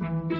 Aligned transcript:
Querido 0.00 0.39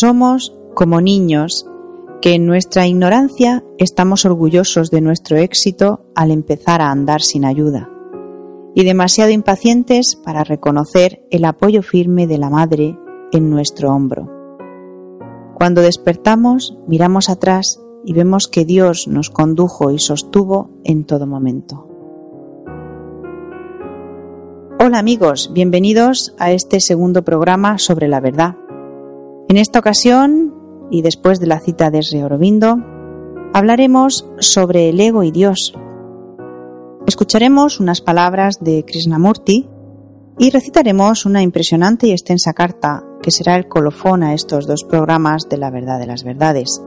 Somos 0.00 0.56
como 0.74 1.02
niños 1.02 1.66
que 2.22 2.32
en 2.32 2.46
nuestra 2.46 2.86
ignorancia 2.86 3.62
estamos 3.76 4.24
orgullosos 4.24 4.90
de 4.90 5.02
nuestro 5.02 5.36
éxito 5.36 6.06
al 6.14 6.30
empezar 6.30 6.80
a 6.80 6.90
andar 6.90 7.20
sin 7.20 7.44
ayuda 7.44 7.90
y 8.74 8.84
demasiado 8.84 9.30
impacientes 9.30 10.16
para 10.16 10.42
reconocer 10.42 11.22
el 11.30 11.44
apoyo 11.44 11.82
firme 11.82 12.26
de 12.26 12.38
la 12.38 12.48
madre 12.48 12.98
en 13.30 13.50
nuestro 13.50 13.94
hombro. 13.94 14.26
Cuando 15.54 15.82
despertamos, 15.82 16.78
miramos 16.86 17.28
atrás 17.28 17.78
y 18.02 18.14
vemos 18.14 18.48
que 18.48 18.64
Dios 18.64 19.06
nos 19.06 19.28
condujo 19.28 19.90
y 19.90 19.98
sostuvo 19.98 20.70
en 20.82 21.04
todo 21.04 21.26
momento. 21.26 21.86
Hola 24.82 24.98
amigos, 24.98 25.50
bienvenidos 25.52 26.34
a 26.38 26.52
este 26.52 26.80
segundo 26.80 27.22
programa 27.22 27.76
sobre 27.76 28.08
la 28.08 28.20
verdad. 28.20 28.56
En 29.50 29.56
esta 29.56 29.80
ocasión, 29.80 30.54
y 30.92 31.02
después 31.02 31.40
de 31.40 31.48
la 31.48 31.58
cita 31.58 31.90
de 31.90 32.04
Sri 32.04 32.20
Aurobindo, 32.20 32.76
hablaremos 33.52 34.24
sobre 34.38 34.88
el 34.88 35.00
ego 35.00 35.24
y 35.24 35.32
Dios. 35.32 35.74
Escucharemos 37.04 37.80
unas 37.80 38.00
palabras 38.00 38.60
de 38.60 38.84
Krishnamurti 38.84 39.68
y 40.38 40.50
recitaremos 40.50 41.26
una 41.26 41.42
impresionante 41.42 42.06
y 42.06 42.12
extensa 42.12 42.52
carta 42.52 43.02
que 43.20 43.32
será 43.32 43.56
el 43.56 43.66
colofón 43.66 44.22
a 44.22 44.34
estos 44.34 44.68
dos 44.68 44.84
programas 44.84 45.48
de 45.48 45.58
la 45.58 45.72
verdad 45.72 45.98
de 45.98 46.06
las 46.06 46.22
verdades, 46.22 46.80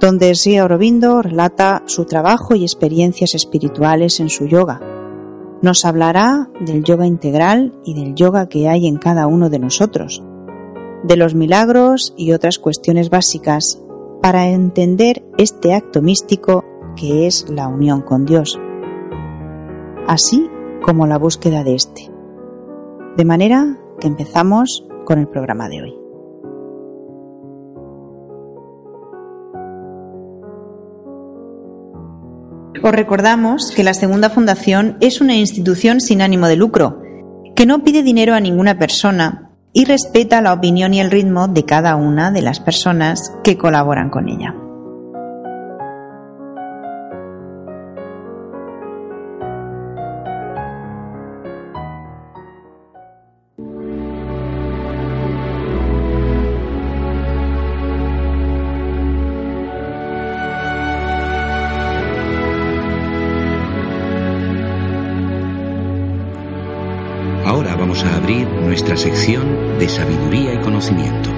donde 0.00 0.34
Sri 0.34 0.56
Aurobindo 0.56 1.22
relata 1.22 1.84
su 1.86 2.04
trabajo 2.04 2.56
y 2.56 2.64
experiencias 2.64 3.36
espirituales 3.36 4.18
en 4.18 4.28
su 4.28 4.48
yoga. 4.48 4.80
Nos 5.62 5.84
hablará 5.84 6.50
del 6.58 6.82
yoga 6.82 7.06
integral 7.06 7.78
y 7.84 7.94
del 7.94 8.16
yoga 8.16 8.48
que 8.48 8.68
hay 8.68 8.88
en 8.88 8.96
cada 8.96 9.28
uno 9.28 9.50
de 9.50 9.60
nosotros 9.60 10.24
de 11.02 11.16
los 11.16 11.34
milagros 11.34 12.14
y 12.16 12.32
otras 12.32 12.58
cuestiones 12.58 13.10
básicas 13.10 13.82
para 14.22 14.48
entender 14.48 15.24
este 15.38 15.74
acto 15.74 16.02
místico 16.02 16.64
que 16.96 17.26
es 17.26 17.48
la 17.48 17.68
unión 17.68 18.00
con 18.02 18.24
Dios, 18.24 18.58
así 20.06 20.48
como 20.82 21.06
la 21.06 21.18
búsqueda 21.18 21.62
de 21.62 21.74
éste. 21.74 22.10
De 23.16 23.24
manera 23.24 23.78
que 24.00 24.08
empezamos 24.08 24.86
con 25.04 25.18
el 25.18 25.28
programa 25.28 25.68
de 25.68 25.82
hoy. 25.82 25.94
Os 32.82 32.92
recordamos 32.92 33.72
que 33.74 33.82
la 33.82 33.94
Segunda 33.94 34.30
Fundación 34.30 34.96
es 35.00 35.20
una 35.20 35.34
institución 35.34 36.00
sin 36.00 36.20
ánimo 36.20 36.46
de 36.46 36.56
lucro, 36.56 37.00
que 37.54 37.66
no 37.66 37.82
pide 37.82 38.02
dinero 38.02 38.34
a 38.34 38.40
ninguna 38.40 38.78
persona 38.78 39.45
y 39.76 39.84
respeta 39.84 40.40
la 40.40 40.54
opinión 40.54 40.94
y 40.94 41.00
el 41.00 41.10
ritmo 41.10 41.48
de 41.48 41.66
cada 41.66 41.96
una 41.96 42.30
de 42.30 42.40
las 42.40 42.60
personas 42.60 43.34
que 43.44 43.58
colaboran 43.58 44.08
con 44.08 44.26
ella. 44.26 44.54
Nuestra 68.34 68.96
sección 68.96 69.78
de 69.78 69.88
sabiduría 69.88 70.54
y 70.54 70.58
conocimiento. 70.58 71.30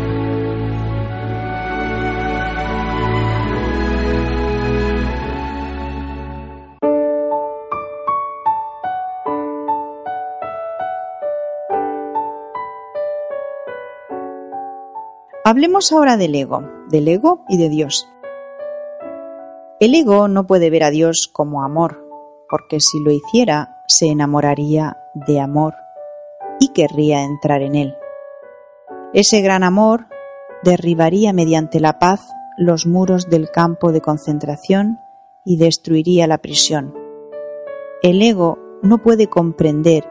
Hablemos 15.45 15.93
ahora 15.93 16.17
del 16.17 16.35
ego, 16.35 16.63
del 16.89 17.09
ego 17.09 17.45
y 17.51 17.59
de 17.59 17.69
Dios. 17.69 18.09
El 19.79 19.95
ego 19.95 20.29
no 20.29 20.47
puede 20.47 20.71
ver 20.71 20.85
a 20.85 20.91
Dios 20.91 21.29
como 21.31 21.63
amor, 21.63 22.03
porque 22.49 22.81
si 22.81 22.99
lo 23.01 23.11
hiciera 23.13 23.83
se 23.87 24.07
enamoraría 24.07 24.97
de 25.15 25.39
amor 25.39 25.75
y 26.61 26.69
querría 26.69 27.23
entrar 27.23 27.63
en 27.63 27.75
él. 27.75 27.95
Ese 29.15 29.41
gran 29.41 29.63
amor 29.63 30.07
derribaría 30.63 31.33
mediante 31.33 31.81
la 31.81 31.99
paz 31.99 32.29
los 32.57 32.87
muros 32.87 33.31
del 33.31 33.51
campo 33.51 33.93
de 33.93 34.01
concentración 34.01 34.99
y 35.45 35.57
destruiría 35.57 36.27
la 36.27 36.39
prisión. 36.39 36.93
El 38.03 38.21
ego 38.21 38.59
no 38.83 39.03
puede 39.03 39.29
comprender 39.29 40.05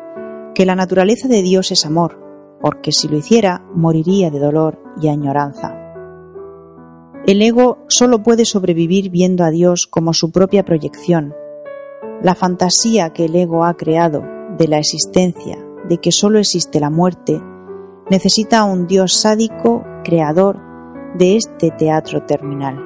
que 0.56 0.66
la 0.66 0.76
naturaleza 0.76 1.28
de 1.28 1.42
Dios 1.42 1.72
es 1.72 1.86
amor, 1.86 2.20
porque 2.62 2.92
si 2.92 3.08
lo 3.08 3.18
hiciera 3.18 3.64
moriría 3.74 4.32
de 4.32 4.40
dolor 4.40 4.82
y 5.02 5.10
añoranza. 5.10 5.76
El 7.28 7.42
ego 7.42 7.78
solo 7.88 8.24
puede 8.24 8.46
sobrevivir 8.46 9.10
viendo 9.10 9.44
a 9.44 9.52
Dios 9.52 9.86
como 9.86 10.14
su 10.14 10.32
propia 10.32 10.64
proyección. 10.64 11.34
La 12.24 12.36
fantasía 12.36 13.12
que 13.12 13.26
el 13.26 13.36
ego 13.36 13.66
ha 13.66 13.76
creado 13.76 14.24
de 14.58 14.68
la 14.68 14.80
existencia, 14.80 15.58
de 15.90 15.98
que 16.00 16.12
solo 16.12 16.40
existe 16.40 16.80
la 16.80 16.90
muerte, 16.90 17.42
necesita 18.10 18.64
un 18.64 18.88
Dios 18.88 19.14
sádico, 19.14 19.84
creador 20.04 20.60
de 21.18 21.36
este 21.36 21.72
teatro 21.72 22.24
terminal. 22.26 22.78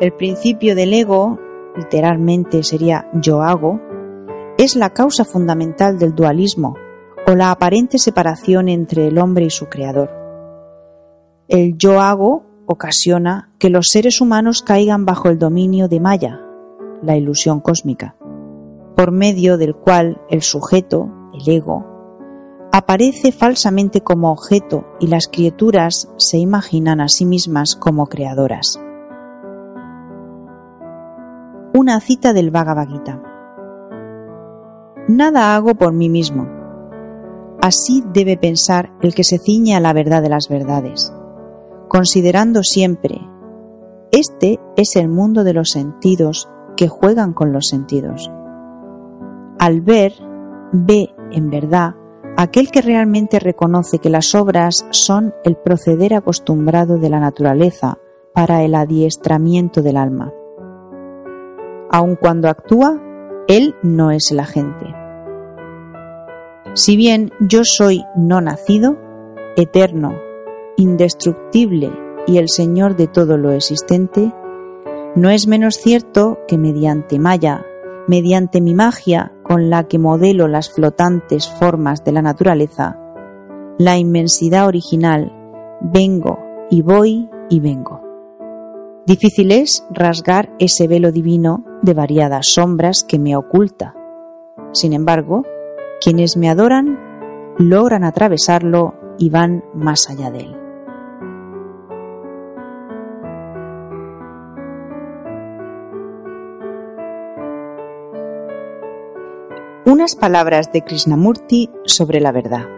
El 0.00 0.12
principio 0.12 0.74
del 0.74 0.92
ego, 0.94 1.38
literalmente 1.76 2.62
sería 2.62 3.08
yo 3.14 3.42
hago, 3.42 3.80
es 4.58 4.76
la 4.76 4.90
causa 4.90 5.24
fundamental 5.24 5.98
del 5.98 6.14
dualismo 6.14 6.76
o 7.26 7.34
la 7.34 7.50
aparente 7.50 7.98
separación 7.98 8.68
entre 8.68 9.06
el 9.06 9.18
hombre 9.18 9.44
y 9.44 9.50
su 9.50 9.66
creador. 9.66 10.10
El 11.48 11.76
yo 11.76 12.00
hago 12.00 12.44
ocasiona 12.66 13.52
que 13.58 13.70
los 13.70 13.88
seres 13.88 14.20
humanos 14.20 14.62
caigan 14.62 15.04
bajo 15.04 15.28
el 15.28 15.38
dominio 15.38 15.88
de 15.88 16.00
Maya, 16.00 16.40
la 17.02 17.16
ilusión 17.16 17.60
cósmica, 17.60 18.16
por 18.96 19.12
medio 19.12 19.58
del 19.58 19.74
cual 19.74 20.20
el 20.30 20.42
sujeto, 20.42 21.10
el 21.32 21.48
ego, 21.48 21.86
aparece 22.72 23.32
falsamente 23.32 24.02
como 24.02 24.30
objeto 24.30 24.84
y 25.00 25.06
las 25.06 25.28
criaturas 25.28 26.08
se 26.16 26.38
imaginan 26.38 27.00
a 27.00 27.08
sí 27.08 27.24
mismas 27.24 27.76
como 27.76 28.06
creadoras. 28.06 28.80
Una 31.74 32.00
cita 32.00 32.32
del 32.32 32.50
Bhagavad 32.50 32.88
Gita. 32.88 33.22
Nada 35.08 35.56
hago 35.56 35.74
por 35.74 35.92
mí 35.92 36.08
mismo. 36.08 36.48
Así 37.60 38.04
debe 38.12 38.36
pensar 38.36 38.92
el 39.02 39.14
que 39.14 39.24
se 39.24 39.38
ciñe 39.38 39.74
a 39.74 39.80
la 39.80 39.92
verdad 39.92 40.22
de 40.22 40.28
las 40.28 40.48
verdades 40.48 41.12
considerando 41.92 42.62
siempre, 42.62 43.20
este 44.12 44.58
es 44.78 44.96
el 44.96 45.10
mundo 45.10 45.44
de 45.44 45.52
los 45.52 45.68
sentidos 45.68 46.48
que 46.74 46.88
juegan 46.88 47.34
con 47.34 47.52
los 47.52 47.68
sentidos. 47.68 48.30
Al 49.58 49.82
ver, 49.82 50.14
ve 50.72 51.14
en 51.32 51.50
verdad 51.50 51.94
aquel 52.36 52.70
que 52.70 52.82
realmente 52.82 53.38
reconoce 53.38 53.98
que 53.98 54.10
las 54.10 54.34
obras 54.34 54.86
son 54.90 55.34
el 55.44 55.56
proceder 55.56 56.14
acostumbrado 56.14 56.98
de 56.98 57.10
la 57.10 57.20
naturaleza 57.20 57.98
para 58.34 58.62
el 58.62 58.74
adiestramiento 58.74 59.82
del 59.82 59.96
alma. 59.96 60.32
Aun 61.90 62.16
cuando 62.16 62.48
actúa, 62.48 63.00
él 63.48 63.74
no 63.82 64.10
es 64.10 64.30
el 64.30 64.40
agente. 64.40 64.94
Si 66.74 66.96
bien 66.96 67.30
yo 67.40 67.64
soy 67.64 68.04
no 68.16 68.40
nacido, 68.40 68.96
eterno, 69.56 70.14
indestructible 70.78 71.92
y 72.26 72.38
el 72.38 72.48
Señor 72.48 72.96
de 72.96 73.08
todo 73.08 73.36
lo 73.36 73.50
existente, 73.50 74.32
no 75.14 75.28
es 75.28 75.46
menos 75.46 75.74
cierto 75.76 76.38
que 76.48 76.56
mediante 76.56 77.18
Maya, 77.18 77.66
mediante 78.06 78.62
mi 78.62 78.74
magia 78.74 79.32
con 79.52 79.68
la 79.68 79.84
que 79.84 79.98
modelo 79.98 80.48
las 80.48 80.70
flotantes 80.70 81.46
formas 81.46 82.02
de 82.04 82.12
la 82.12 82.22
naturaleza, 82.22 82.98
la 83.76 83.98
inmensidad 83.98 84.66
original, 84.66 85.30
vengo 85.82 86.38
y 86.70 86.80
voy 86.80 87.28
y 87.50 87.60
vengo. 87.60 88.00
Difícil 89.04 89.52
es 89.52 89.86
rasgar 89.90 90.54
ese 90.58 90.88
velo 90.88 91.12
divino 91.12 91.66
de 91.82 91.92
variadas 91.92 92.46
sombras 92.46 93.04
que 93.04 93.18
me 93.18 93.36
oculta. 93.36 93.94
Sin 94.72 94.94
embargo, 94.94 95.42
quienes 96.00 96.38
me 96.38 96.48
adoran 96.48 96.98
logran 97.58 98.04
atravesarlo 98.04 98.94
y 99.18 99.28
van 99.28 99.64
más 99.74 100.08
allá 100.08 100.30
de 100.30 100.44
él. 100.44 100.61
Unas 109.84 110.14
palabras 110.14 110.70
de 110.70 110.82
Krishnamurti 110.82 111.68
sobre 111.84 112.20
la 112.20 112.30
verdad. 112.30 112.68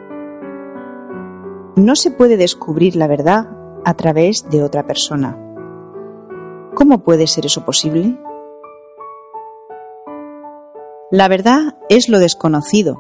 No 1.77 1.97
se 1.97 2.11
puede 2.11 2.39
descubrir 2.39 2.97
la 2.97 3.06
verdad 3.06 3.47
a 3.85 3.93
través 3.93 4.49
de 4.49 4.62
otra 4.62 4.87
persona. 4.87 5.39
¿Cómo 6.75 7.05
puede 7.05 7.27
ser 7.27 7.45
eso 7.45 7.62
posible? 7.67 8.19
La 11.11 11.29
verdad 11.29 11.77
es 11.91 12.09
lo 12.09 12.19
desconocido, 12.19 12.99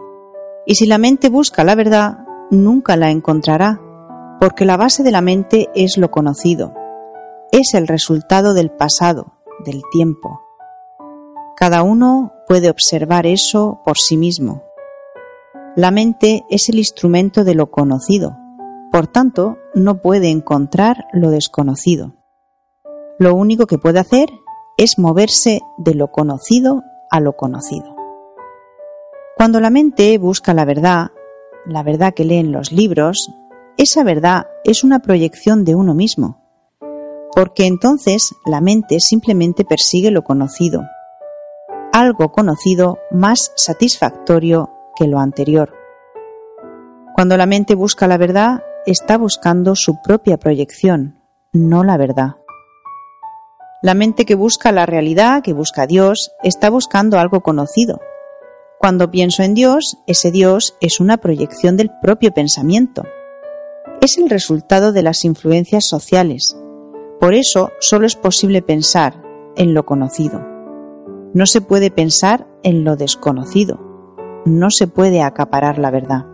y 0.66 0.74
si 0.74 0.86
la 0.86 0.98
mente 0.98 1.30
busca 1.30 1.64
la 1.64 1.74
verdad, 1.74 2.26
nunca 2.50 2.98
la 2.98 3.10
encontrará, 3.10 3.80
porque 4.38 4.66
la 4.66 4.76
base 4.76 5.02
de 5.02 5.12
la 5.12 5.22
mente 5.22 5.70
es 5.74 5.96
lo 5.96 6.10
conocido, 6.10 6.74
es 7.52 7.72
el 7.72 7.88
resultado 7.88 8.52
del 8.52 8.70
pasado, 8.70 9.32
del 9.64 9.80
tiempo. 9.90 10.43
Cada 11.56 11.84
uno 11.84 12.32
puede 12.48 12.68
observar 12.68 13.26
eso 13.26 13.80
por 13.84 13.96
sí 13.96 14.16
mismo. 14.16 14.64
La 15.76 15.92
mente 15.92 16.44
es 16.50 16.68
el 16.68 16.78
instrumento 16.78 17.44
de 17.44 17.54
lo 17.54 17.70
conocido, 17.70 18.36
por 18.90 19.06
tanto 19.06 19.58
no 19.74 20.02
puede 20.02 20.30
encontrar 20.30 21.06
lo 21.12 21.30
desconocido. 21.30 22.14
Lo 23.18 23.34
único 23.36 23.66
que 23.66 23.78
puede 23.78 24.00
hacer 24.00 24.28
es 24.76 24.98
moverse 24.98 25.60
de 25.78 25.94
lo 25.94 26.10
conocido 26.10 26.82
a 27.10 27.20
lo 27.20 27.36
conocido. 27.36 27.94
Cuando 29.36 29.60
la 29.60 29.70
mente 29.70 30.18
busca 30.18 30.54
la 30.54 30.64
verdad, 30.64 31.12
la 31.66 31.84
verdad 31.84 32.14
que 32.14 32.24
lee 32.24 32.38
en 32.38 32.50
los 32.52 32.72
libros, 32.72 33.30
esa 33.76 34.02
verdad 34.02 34.46
es 34.64 34.82
una 34.82 35.00
proyección 35.00 35.64
de 35.64 35.76
uno 35.76 35.94
mismo, 35.94 36.40
porque 37.34 37.66
entonces 37.66 38.34
la 38.44 38.60
mente 38.60 38.98
simplemente 38.98 39.64
persigue 39.64 40.10
lo 40.10 40.22
conocido, 40.22 40.82
algo 41.94 42.32
conocido 42.32 42.98
más 43.12 43.52
satisfactorio 43.54 44.68
que 44.96 45.06
lo 45.06 45.20
anterior. 45.20 45.72
Cuando 47.14 47.36
la 47.36 47.46
mente 47.46 47.76
busca 47.76 48.08
la 48.08 48.18
verdad, 48.18 48.64
está 48.84 49.16
buscando 49.16 49.76
su 49.76 50.02
propia 50.02 50.36
proyección, 50.36 51.22
no 51.52 51.84
la 51.84 51.96
verdad. 51.96 52.34
La 53.80 53.94
mente 53.94 54.24
que 54.24 54.34
busca 54.34 54.72
la 54.72 54.86
realidad, 54.86 55.44
que 55.44 55.52
busca 55.52 55.82
a 55.82 55.86
Dios, 55.86 56.32
está 56.42 56.68
buscando 56.68 57.20
algo 57.20 57.42
conocido. 57.42 58.00
Cuando 58.80 59.12
pienso 59.12 59.44
en 59.44 59.54
Dios, 59.54 59.98
ese 60.08 60.32
Dios 60.32 60.76
es 60.80 60.98
una 60.98 61.18
proyección 61.18 61.76
del 61.76 61.92
propio 62.02 62.34
pensamiento. 62.34 63.04
Es 64.00 64.18
el 64.18 64.28
resultado 64.30 64.90
de 64.90 65.04
las 65.04 65.24
influencias 65.24 65.86
sociales. 65.86 66.56
Por 67.20 67.34
eso 67.34 67.70
solo 67.78 68.04
es 68.04 68.16
posible 68.16 68.62
pensar 68.62 69.22
en 69.54 69.74
lo 69.74 69.86
conocido. 69.86 70.53
No 71.34 71.46
se 71.46 71.60
puede 71.60 71.90
pensar 71.90 72.46
en 72.62 72.84
lo 72.84 72.94
desconocido. 72.94 73.80
No 74.46 74.70
se 74.70 74.86
puede 74.86 75.20
acaparar 75.20 75.80
la 75.80 75.90
verdad. 75.90 76.26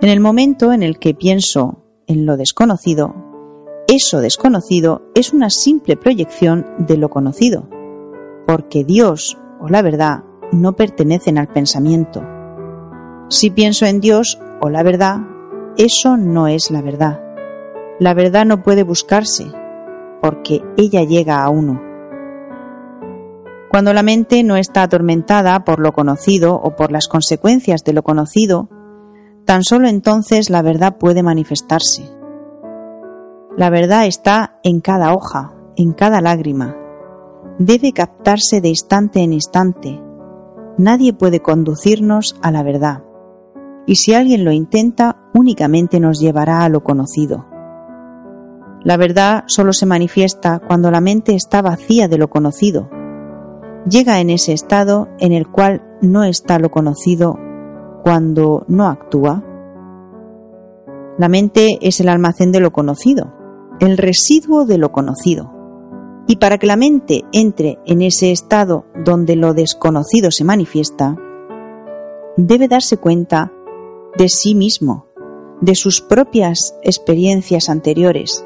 En 0.00 0.08
el 0.08 0.18
momento 0.18 0.72
en 0.72 0.82
el 0.82 0.98
que 0.98 1.12
pienso 1.12 1.84
en 2.06 2.24
lo 2.24 2.38
desconocido, 2.38 3.14
eso 3.86 4.20
desconocido 4.20 5.02
es 5.14 5.34
una 5.34 5.50
simple 5.50 5.98
proyección 5.98 6.64
de 6.78 6.96
lo 6.96 7.10
conocido, 7.10 7.68
porque 8.46 8.82
Dios 8.82 9.36
o 9.60 9.68
la 9.68 9.82
verdad 9.82 10.24
no 10.52 10.74
pertenecen 10.74 11.36
al 11.36 11.48
pensamiento. 11.48 12.22
Si 13.28 13.50
pienso 13.50 13.84
en 13.84 14.00
Dios 14.00 14.40
o 14.62 14.70
la 14.70 14.82
verdad, 14.82 15.18
eso 15.76 16.16
no 16.16 16.48
es 16.48 16.70
la 16.70 16.80
verdad. 16.80 17.20
La 17.98 18.14
verdad 18.14 18.46
no 18.46 18.62
puede 18.62 18.84
buscarse, 18.84 19.52
porque 20.22 20.62
ella 20.78 21.04
llega 21.04 21.44
a 21.44 21.50
uno. 21.50 21.89
Cuando 23.70 23.92
la 23.92 24.02
mente 24.02 24.42
no 24.42 24.56
está 24.56 24.82
atormentada 24.82 25.64
por 25.64 25.78
lo 25.78 25.92
conocido 25.92 26.56
o 26.56 26.74
por 26.74 26.90
las 26.90 27.06
consecuencias 27.06 27.84
de 27.84 27.92
lo 27.92 28.02
conocido, 28.02 28.68
tan 29.44 29.62
solo 29.62 29.86
entonces 29.86 30.50
la 30.50 30.60
verdad 30.60 30.98
puede 30.98 31.22
manifestarse. 31.22 32.10
La 33.56 33.70
verdad 33.70 34.06
está 34.06 34.58
en 34.64 34.80
cada 34.80 35.14
hoja, 35.14 35.54
en 35.76 35.92
cada 35.92 36.20
lágrima. 36.20 36.76
Debe 37.60 37.92
captarse 37.92 38.60
de 38.60 38.70
instante 38.70 39.20
en 39.20 39.32
instante. 39.32 40.02
Nadie 40.76 41.12
puede 41.12 41.40
conducirnos 41.40 42.34
a 42.42 42.50
la 42.50 42.64
verdad. 42.64 43.04
Y 43.86 43.96
si 43.96 44.14
alguien 44.14 44.44
lo 44.44 44.50
intenta, 44.50 45.30
únicamente 45.32 46.00
nos 46.00 46.18
llevará 46.18 46.64
a 46.64 46.68
lo 46.68 46.82
conocido. 46.82 47.46
La 48.82 48.96
verdad 48.96 49.44
solo 49.46 49.72
se 49.72 49.86
manifiesta 49.86 50.58
cuando 50.58 50.90
la 50.90 51.00
mente 51.00 51.36
está 51.36 51.62
vacía 51.62 52.08
de 52.08 52.18
lo 52.18 52.30
conocido 52.30 52.90
llega 53.88 54.20
en 54.20 54.30
ese 54.30 54.52
estado 54.52 55.08
en 55.18 55.32
el 55.32 55.48
cual 55.48 55.82
no 56.00 56.24
está 56.24 56.58
lo 56.58 56.70
conocido 56.70 57.38
cuando 58.02 58.64
no 58.68 58.86
actúa. 58.86 59.44
La 61.18 61.28
mente 61.28 61.78
es 61.82 62.00
el 62.00 62.08
almacén 62.08 62.52
de 62.52 62.60
lo 62.60 62.72
conocido, 62.72 63.32
el 63.80 63.98
residuo 63.98 64.64
de 64.64 64.78
lo 64.78 64.92
conocido, 64.92 65.52
Y 66.26 66.36
para 66.36 66.58
que 66.58 66.66
la 66.66 66.76
mente 66.76 67.22
entre 67.32 67.78
en 67.86 68.02
ese 68.02 68.30
estado 68.30 68.84
donde 69.04 69.34
lo 69.34 69.52
desconocido 69.52 70.30
se 70.30 70.44
manifiesta, 70.44 71.16
debe 72.36 72.68
darse 72.68 72.98
cuenta 72.98 73.52
de 74.16 74.28
sí 74.28 74.54
mismo, 74.54 75.06
de 75.60 75.74
sus 75.74 76.00
propias 76.00 76.76
experiencias 76.82 77.68
anteriores, 77.68 78.44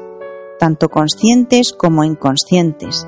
tanto 0.57 0.89
conscientes 0.89 1.73
como 1.73 2.03
inconscientes, 2.03 3.07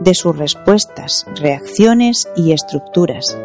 de 0.00 0.14
sus 0.14 0.36
respuestas, 0.36 1.26
reacciones 1.36 2.28
y 2.34 2.52
estructuras. 2.52 3.38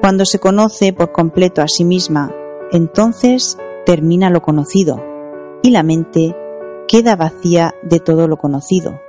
Cuando 0.00 0.24
se 0.24 0.38
conoce 0.38 0.92
por 0.92 1.12
completo 1.12 1.60
a 1.60 1.68
sí 1.68 1.84
misma, 1.84 2.32
entonces 2.72 3.58
termina 3.84 4.30
lo 4.30 4.40
conocido 4.40 5.04
y 5.62 5.70
la 5.70 5.82
mente 5.82 6.34
queda 6.88 7.16
vacía 7.16 7.74
de 7.82 8.00
todo 8.00 8.26
lo 8.28 8.38
conocido. 8.38 9.00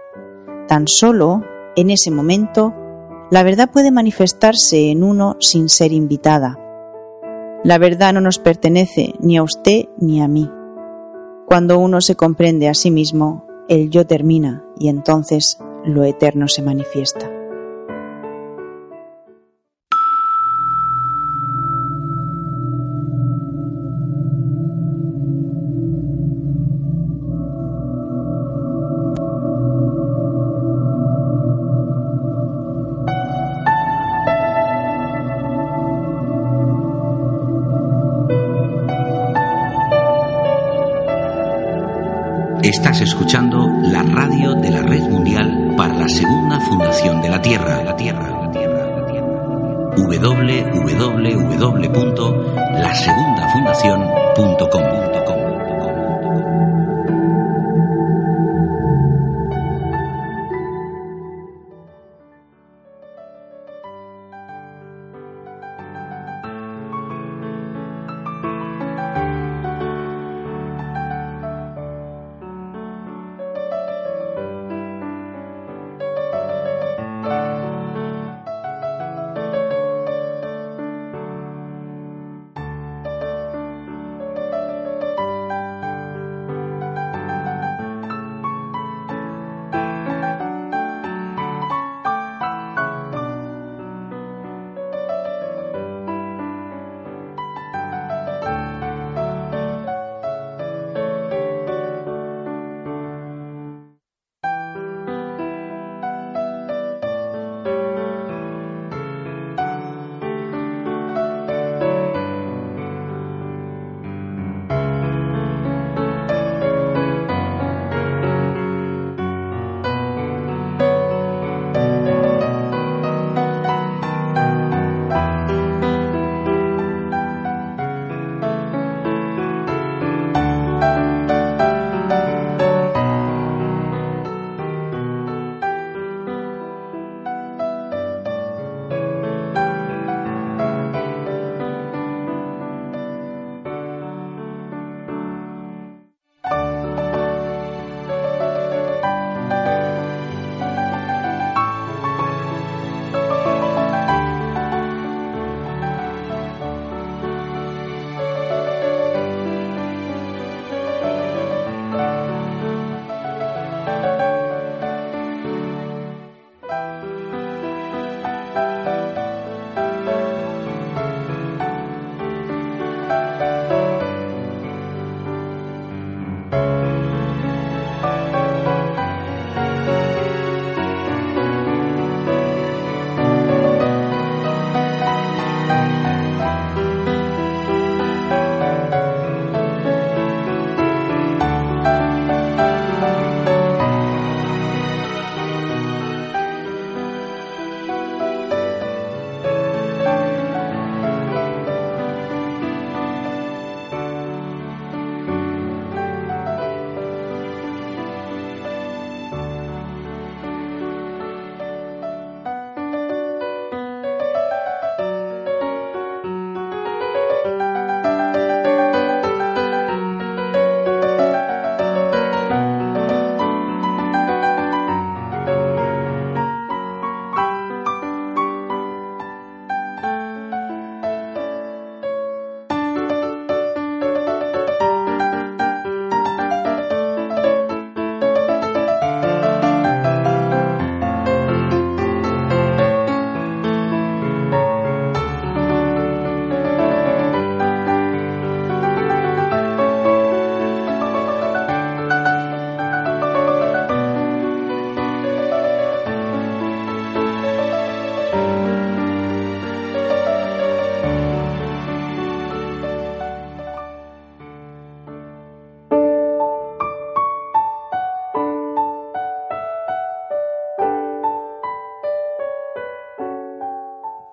Tan 0.68 0.88
solo, 0.88 1.44
en 1.76 1.90
ese 1.90 2.12
momento, 2.12 2.74
la 3.30 3.44
verdad 3.44 3.72
puede 3.72 3.92
manifestarse 3.92 4.92
en 4.92 5.04
uno 5.04 5.38
sin 5.40 5.70
ser 5.70 5.94
invitada. 5.94 6.60
La 7.64 7.78
verdad 7.78 8.14
no 8.14 8.22
nos 8.22 8.40
pertenece 8.40 9.14
ni 9.20 9.38
a 9.38 9.44
usted 9.44 9.86
ni 9.98 10.22
a 10.22 10.28
mí. 10.28 10.50
Cuando 11.46 11.80
uno 11.80 12.02
se 12.02 12.16
comprende 12.16 12.68
a 12.68 12.74
sí 12.74 12.92
mismo, 12.92 13.46
el 13.70 13.90
yo 13.90 14.06
termina 14.06 14.66
y 14.78 14.90
entonces 14.90 15.60
lo 15.86 16.04
eterno 16.04 16.48
se 16.48 16.62
manifiesta. 16.62 17.31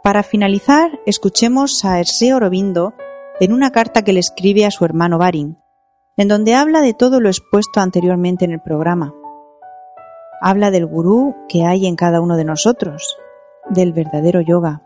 Para 0.08 0.22
finalizar, 0.22 1.00
escuchemos 1.04 1.84
a 1.84 2.02
Sri 2.02 2.30
Aurobindo 2.30 2.94
en 3.40 3.52
una 3.52 3.72
carta 3.72 4.00
que 4.00 4.14
le 4.14 4.20
escribe 4.20 4.64
a 4.64 4.70
su 4.70 4.86
hermano 4.86 5.18
Barin, 5.18 5.58
en 6.16 6.28
donde 6.28 6.54
habla 6.54 6.80
de 6.80 6.94
todo 6.94 7.20
lo 7.20 7.28
expuesto 7.28 7.80
anteriormente 7.80 8.46
en 8.46 8.52
el 8.52 8.62
programa. 8.62 9.12
Habla 10.40 10.70
del 10.70 10.86
gurú 10.86 11.36
que 11.46 11.66
hay 11.66 11.86
en 11.86 11.94
cada 11.94 12.22
uno 12.22 12.38
de 12.38 12.46
nosotros, 12.46 13.18
del 13.68 13.92
verdadero 13.92 14.40
yoga, 14.40 14.82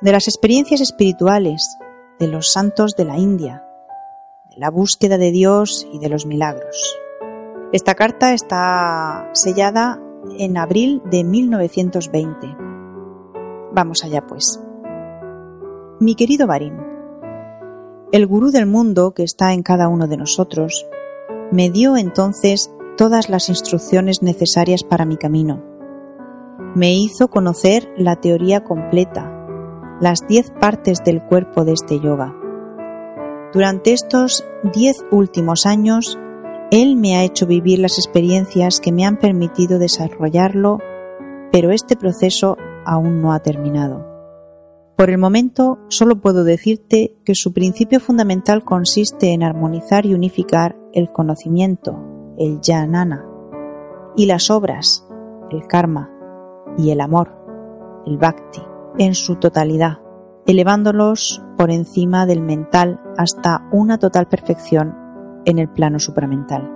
de 0.00 0.12
las 0.12 0.28
experiencias 0.28 0.80
espirituales, 0.80 1.76
de 2.18 2.28
los 2.28 2.50
santos 2.50 2.96
de 2.96 3.04
la 3.04 3.18
India, 3.18 3.66
de 4.48 4.56
la 4.56 4.70
búsqueda 4.70 5.18
de 5.18 5.30
Dios 5.30 5.86
y 5.92 5.98
de 5.98 6.08
los 6.08 6.24
milagros. 6.24 6.96
Esta 7.74 7.94
carta 7.94 8.32
está 8.32 9.28
sellada 9.34 10.00
en 10.38 10.56
abril 10.56 11.02
de 11.04 11.22
1920. 11.22 12.67
Vamos 13.72 14.04
allá 14.04 14.26
pues. 14.26 14.62
Mi 16.00 16.14
querido 16.14 16.46
Barín, 16.46 16.74
el 18.12 18.26
gurú 18.26 18.50
del 18.50 18.66
mundo 18.66 19.12
que 19.12 19.22
está 19.22 19.52
en 19.52 19.62
cada 19.62 19.88
uno 19.88 20.06
de 20.06 20.16
nosotros 20.16 20.86
me 21.50 21.70
dio 21.70 21.96
entonces 21.96 22.72
todas 22.96 23.28
las 23.28 23.48
instrucciones 23.48 24.22
necesarias 24.22 24.82
para 24.82 25.04
mi 25.04 25.16
camino. 25.16 25.62
Me 26.74 26.94
hizo 26.94 27.28
conocer 27.28 27.92
la 27.96 28.16
teoría 28.16 28.64
completa, 28.64 29.30
las 30.00 30.26
diez 30.26 30.50
partes 30.50 31.04
del 31.04 31.22
cuerpo 31.22 31.64
de 31.64 31.72
este 31.72 32.00
yoga. 32.00 32.34
Durante 33.52 33.92
estos 33.92 34.44
diez 34.74 35.04
últimos 35.10 35.66
años, 35.66 36.18
Él 36.70 36.96
me 36.96 37.16
ha 37.16 37.24
hecho 37.24 37.46
vivir 37.46 37.78
las 37.78 37.98
experiencias 37.98 38.80
que 38.80 38.92
me 38.92 39.04
han 39.04 39.18
permitido 39.18 39.78
desarrollarlo, 39.78 40.78
pero 41.50 41.70
este 41.70 41.96
proceso 41.96 42.56
aún 42.88 43.20
no 43.20 43.32
ha 43.32 43.40
terminado. 43.40 44.06
Por 44.96 45.10
el 45.10 45.18
momento, 45.18 45.78
solo 45.88 46.20
puedo 46.20 46.42
decirte 46.42 47.20
que 47.24 47.34
su 47.34 47.52
principio 47.52 48.00
fundamental 48.00 48.64
consiste 48.64 49.32
en 49.32 49.44
armonizar 49.44 50.06
y 50.06 50.14
unificar 50.14 50.76
el 50.92 51.12
conocimiento, 51.12 51.96
el 52.38 52.60
jnana, 52.60 53.24
y 54.16 54.26
las 54.26 54.50
obras, 54.50 55.06
el 55.50 55.66
karma, 55.68 56.10
y 56.76 56.90
el 56.90 57.00
amor, 57.00 57.36
el 58.06 58.16
bhakti, 58.16 58.62
en 58.98 59.14
su 59.14 59.36
totalidad, 59.36 59.98
elevándolos 60.46 61.44
por 61.56 61.70
encima 61.70 62.26
del 62.26 62.40
mental 62.40 63.00
hasta 63.16 63.68
una 63.70 63.98
total 63.98 64.28
perfección 64.28 64.96
en 65.44 65.58
el 65.58 65.68
plano 65.68 65.98
supramental. 65.98 66.72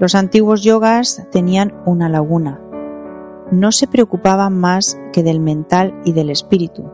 Los 0.00 0.14
antiguos 0.14 0.62
yogas 0.62 1.28
tenían 1.30 1.74
una 1.84 2.08
laguna, 2.08 2.60
no 3.50 3.72
se 3.72 3.86
preocupaban 3.86 4.58
más 4.58 5.00
que 5.12 5.22
del 5.22 5.40
mental 5.40 6.00
y 6.04 6.12
del 6.12 6.30
espíritu, 6.30 6.90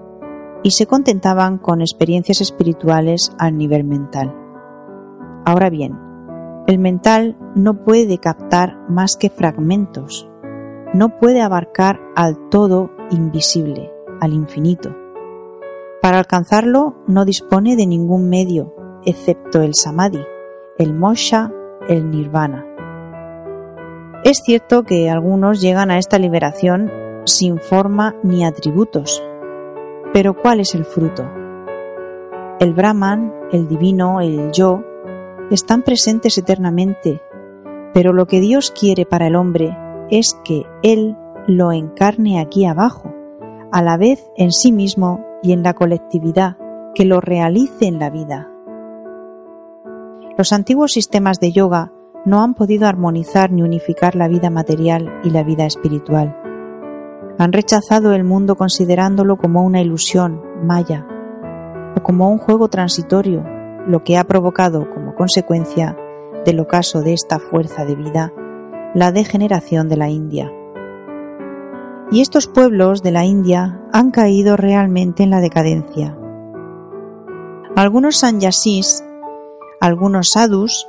y 0.62 0.70
se 0.72 0.86
contentaban 0.86 1.58
con 1.58 1.80
experiencias 1.80 2.40
espirituales 2.40 3.32
al 3.38 3.56
nivel 3.56 3.84
mental. 3.84 4.34
Ahora 5.44 5.70
bien, 5.70 5.98
el 6.66 6.78
mental 6.78 7.36
no 7.54 7.84
puede 7.84 8.18
captar 8.18 8.76
más 8.88 9.16
que 9.16 9.30
fragmentos, 9.30 10.28
no 10.92 11.18
puede 11.18 11.40
abarcar 11.42 12.00
al 12.16 12.48
todo 12.48 12.90
invisible, 13.10 13.92
al 14.20 14.32
infinito. 14.32 14.94
Para 16.02 16.18
alcanzarlo 16.18 16.96
no 17.06 17.24
dispone 17.24 17.76
de 17.76 17.86
ningún 17.86 18.28
medio, 18.28 18.74
excepto 19.04 19.60
el 19.60 19.74
samadhi, 19.74 20.24
el 20.78 20.94
moksha, 20.94 21.52
el 21.88 22.10
nirvana. 22.10 22.66
Es 24.26 24.42
cierto 24.44 24.82
que 24.82 25.08
algunos 25.08 25.60
llegan 25.60 25.92
a 25.92 25.98
esta 25.98 26.18
liberación 26.18 26.90
sin 27.26 27.58
forma 27.58 28.16
ni 28.24 28.44
atributos, 28.44 29.22
pero 30.12 30.34
¿cuál 30.34 30.58
es 30.58 30.74
el 30.74 30.84
fruto? 30.84 31.30
El 32.58 32.74
Brahman, 32.74 33.32
el 33.52 33.68
divino, 33.68 34.20
el 34.20 34.50
yo, 34.50 34.82
están 35.52 35.84
presentes 35.84 36.38
eternamente, 36.38 37.22
pero 37.94 38.12
lo 38.12 38.26
que 38.26 38.40
Dios 38.40 38.72
quiere 38.72 39.06
para 39.06 39.28
el 39.28 39.36
hombre 39.36 39.78
es 40.10 40.36
que 40.42 40.64
Él 40.82 41.16
lo 41.46 41.70
encarne 41.70 42.40
aquí 42.40 42.66
abajo, 42.66 43.14
a 43.70 43.80
la 43.80 43.96
vez 43.96 44.28
en 44.36 44.50
sí 44.50 44.72
mismo 44.72 45.24
y 45.40 45.52
en 45.52 45.62
la 45.62 45.74
colectividad, 45.74 46.58
que 46.96 47.04
lo 47.04 47.20
realice 47.20 47.86
en 47.86 48.00
la 48.00 48.10
vida. 48.10 48.50
Los 50.36 50.52
antiguos 50.52 50.90
sistemas 50.90 51.38
de 51.38 51.52
yoga 51.52 51.92
no 52.26 52.42
han 52.42 52.54
podido 52.54 52.86
armonizar 52.86 53.50
ni 53.50 53.62
unificar 53.62 54.16
la 54.16 54.28
vida 54.28 54.50
material 54.50 55.20
y 55.24 55.30
la 55.30 55.44
vida 55.44 55.64
espiritual. 55.64 56.36
Han 57.38 57.52
rechazado 57.52 58.12
el 58.14 58.24
mundo 58.24 58.56
considerándolo 58.56 59.38
como 59.38 59.62
una 59.62 59.80
ilusión, 59.80 60.42
maya, 60.62 61.06
o 61.96 62.02
como 62.02 62.28
un 62.30 62.38
juego 62.38 62.68
transitorio, 62.68 63.44
lo 63.86 64.02
que 64.04 64.18
ha 64.18 64.24
provocado 64.24 64.90
como 64.90 65.14
consecuencia 65.14 65.96
del 66.44 66.60
ocaso 66.60 67.00
de 67.00 67.14
esta 67.14 67.38
fuerza 67.38 67.84
de 67.84 67.94
vida 67.94 68.32
la 68.96 69.12
degeneración 69.12 69.90
de 69.90 69.96
la 69.96 70.08
India. 70.08 70.50
Y 72.10 72.22
estos 72.22 72.46
pueblos 72.46 73.02
de 73.02 73.10
la 73.10 73.24
India 73.26 73.78
han 73.92 74.10
caído 74.10 74.56
realmente 74.56 75.22
en 75.22 75.28
la 75.28 75.40
decadencia. 75.40 76.16
Algunos 77.76 78.16
sanyasis, 78.16 79.04
algunos 79.80 80.30
sadhus, 80.30 80.88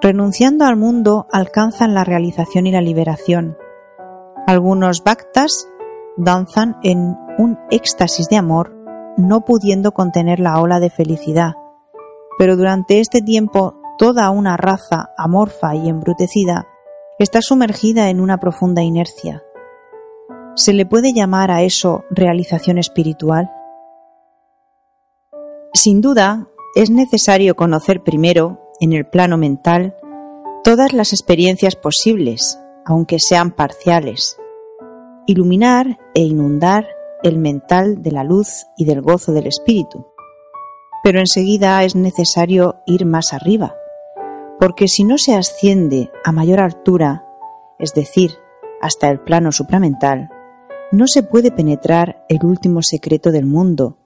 renunciando 0.00 0.64
al 0.64 0.76
mundo, 0.76 1.26
alcanzan 1.32 1.94
la 1.94 2.04
realización 2.04 2.66
y 2.66 2.72
la 2.72 2.80
liberación. 2.80 3.56
Algunos 4.46 5.02
bhaktas 5.02 5.68
danzan 6.16 6.76
en 6.82 7.16
un 7.38 7.58
éxtasis 7.70 8.28
de 8.28 8.36
amor, 8.36 8.74
no 9.16 9.44
pudiendo 9.44 9.92
contener 9.92 10.40
la 10.40 10.60
ola 10.60 10.80
de 10.80 10.90
felicidad. 10.90 11.54
Pero 12.38 12.56
durante 12.56 13.00
este 13.00 13.20
tiempo 13.20 13.74
toda 13.98 14.30
una 14.30 14.56
raza 14.56 15.10
amorfa 15.16 15.74
y 15.74 15.88
embrutecida 15.88 16.66
está 17.18 17.40
sumergida 17.40 18.10
en 18.10 18.20
una 18.20 18.38
profunda 18.38 18.82
inercia. 18.82 19.42
¿Se 20.54 20.72
le 20.72 20.86
puede 20.86 21.12
llamar 21.12 21.50
a 21.50 21.62
eso 21.62 22.04
realización 22.10 22.78
espiritual? 22.78 23.50
Sin 25.72 26.00
duda, 26.00 26.48
es 26.74 26.90
necesario 26.90 27.56
conocer 27.56 28.02
primero, 28.02 28.65
en 28.80 28.92
el 28.92 29.06
plano 29.06 29.36
mental, 29.38 29.96
todas 30.64 30.92
las 30.92 31.12
experiencias 31.12 31.76
posibles, 31.76 32.60
aunque 32.84 33.18
sean 33.18 33.50
parciales, 33.50 34.36
iluminar 35.26 35.98
e 36.14 36.22
inundar 36.22 36.86
el 37.22 37.38
mental 37.38 38.02
de 38.02 38.12
la 38.12 38.24
luz 38.24 38.66
y 38.76 38.84
del 38.84 39.02
gozo 39.02 39.32
del 39.32 39.46
espíritu. 39.46 40.06
Pero 41.02 41.20
enseguida 41.20 41.82
es 41.84 41.94
necesario 41.94 42.76
ir 42.86 43.06
más 43.06 43.32
arriba, 43.32 43.74
porque 44.58 44.88
si 44.88 45.04
no 45.04 45.18
se 45.18 45.34
asciende 45.34 46.10
a 46.24 46.32
mayor 46.32 46.60
altura, 46.60 47.26
es 47.78 47.92
decir, 47.94 48.32
hasta 48.80 49.10
el 49.10 49.20
plano 49.20 49.52
supramental, 49.52 50.30
no 50.92 51.06
se 51.06 51.22
puede 51.22 51.50
penetrar 51.50 52.24
el 52.28 52.44
último 52.44 52.82
secreto 52.82 53.32
del 53.32 53.46
mundo, 53.46 53.98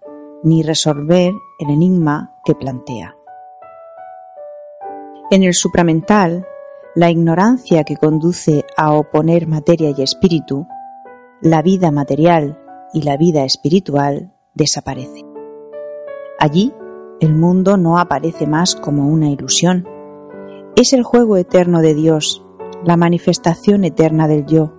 ni 0.42 0.62
resolver 0.62 1.32
el 1.58 1.70
enigma 1.70 2.36
que 2.44 2.54
plantea. 2.54 3.16
En 5.32 5.44
el 5.44 5.54
supramental, 5.54 6.44
la 6.96 7.08
ignorancia 7.08 7.84
que 7.84 7.96
conduce 7.96 8.64
a 8.76 8.94
oponer 8.94 9.46
materia 9.46 9.94
y 9.96 10.02
espíritu, 10.02 10.66
la 11.40 11.62
vida 11.62 11.92
material 11.92 12.58
y 12.92 13.02
la 13.02 13.16
vida 13.16 13.44
espiritual 13.44 14.34
desaparece. 14.54 15.24
Allí, 16.36 16.74
el 17.20 17.36
mundo 17.36 17.76
no 17.76 17.98
aparece 17.98 18.48
más 18.48 18.74
como 18.74 19.06
una 19.06 19.30
ilusión, 19.30 19.86
es 20.74 20.92
el 20.92 21.04
juego 21.04 21.36
eterno 21.36 21.80
de 21.80 21.94
Dios, 21.94 22.44
la 22.84 22.96
manifestación 22.96 23.84
eterna 23.84 24.26
del 24.26 24.46
yo. 24.46 24.72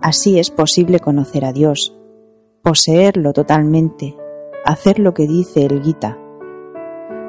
Así 0.00 0.38
es 0.38 0.52
posible 0.52 1.00
conocer 1.00 1.44
a 1.44 1.52
Dios, 1.52 1.98
poseerlo 2.62 3.32
totalmente, 3.32 4.16
hacer 4.64 5.00
lo 5.00 5.12
que 5.12 5.26
dice 5.26 5.66
el 5.66 5.82
Gita, 5.82 6.16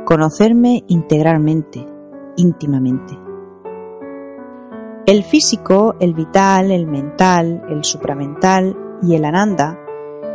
conocerme 0.06 0.84
integralmente, 0.88 1.87
íntimamente. 2.38 3.20
El 5.06 5.24
físico, 5.24 5.96
el 6.00 6.14
vital, 6.14 6.72
el 6.72 6.88
mental, 6.88 7.64
el 7.70 7.84
supramental 7.84 8.78
y 9.02 9.16
el 9.16 9.26
ananda 9.26 9.80